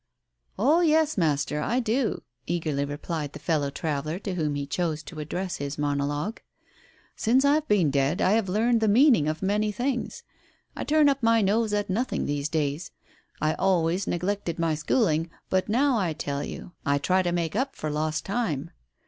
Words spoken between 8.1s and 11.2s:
I have learned the meaning of many things. I turn